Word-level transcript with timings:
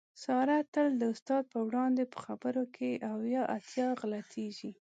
ساره 0.23 0.57
تل 0.73 0.87
د 0.97 1.03
استاد 1.13 1.43
په 1.53 1.59
وړاندې 1.67 2.03
په 2.13 2.17
خبرو 2.25 2.63
کې 2.75 2.89
اویا 3.13 3.41
اتیا 3.57 3.87
غلطېږي. 3.99 4.71